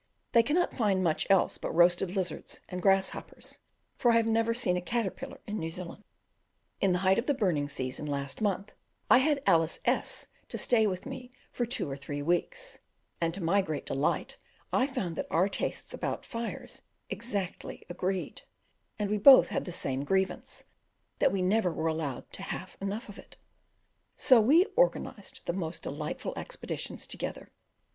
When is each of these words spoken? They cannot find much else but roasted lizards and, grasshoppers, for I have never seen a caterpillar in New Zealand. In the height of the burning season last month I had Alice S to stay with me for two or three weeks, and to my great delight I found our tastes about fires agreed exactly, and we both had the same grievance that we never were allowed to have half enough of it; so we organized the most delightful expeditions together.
They 0.31 0.41
cannot 0.41 0.73
find 0.73 1.03
much 1.03 1.27
else 1.29 1.59
but 1.59 1.69
roasted 1.75 2.15
lizards 2.15 2.59
and, 2.67 2.81
grasshoppers, 2.81 3.59
for 3.95 4.09
I 4.09 4.15
have 4.15 4.25
never 4.25 4.51
seen 4.51 4.75
a 4.75 4.81
caterpillar 4.81 5.41
in 5.45 5.59
New 5.59 5.69
Zealand. 5.69 6.03
In 6.79 6.91
the 6.91 6.97
height 7.05 7.19
of 7.19 7.27
the 7.27 7.35
burning 7.35 7.69
season 7.69 8.07
last 8.07 8.41
month 8.41 8.71
I 9.11 9.19
had 9.19 9.43
Alice 9.45 9.79
S 9.85 10.25
to 10.47 10.57
stay 10.57 10.87
with 10.87 11.05
me 11.05 11.29
for 11.51 11.67
two 11.67 11.87
or 11.87 11.95
three 11.95 12.23
weeks, 12.23 12.79
and 13.21 13.31
to 13.35 13.43
my 13.43 13.61
great 13.61 13.85
delight 13.85 14.37
I 14.73 14.87
found 14.87 15.21
our 15.29 15.47
tastes 15.47 15.93
about 15.93 16.25
fires 16.25 16.77
agreed 16.77 17.15
exactly, 17.15 17.85
and 18.97 19.07
we 19.07 19.19
both 19.19 19.49
had 19.49 19.65
the 19.65 19.71
same 19.71 20.03
grievance 20.03 20.63
that 21.19 21.31
we 21.31 21.43
never 21.43 21.71
were 21.71 21.85
allowed 21.85 22.31
to 22.33 22.41
have 22.41 22.71
half 22.71 22.81
enough 22.81 23.07
of 23.07 23.19
it; 23.19 23.37
so 24.17 24.41
we 24.41 24.65
organized 24.75 25.41
the 25.45 25.53
most 25.53 25.83
delightful 25.83 26.33
expeditions 26.37 27.05
together. 27.05 27.51